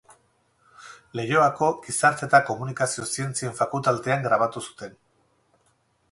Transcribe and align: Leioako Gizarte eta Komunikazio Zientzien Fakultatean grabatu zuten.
Leioako 1.17 1.67
Gizarte 1.87 2.25
eta 2.27 2.39
Komunikazio 2.47 3.05
Zientzien 3.17 3.53
Fakultatean 3.59 4.25
grabatu 4.29 4.63
zuten. 4.71 4.97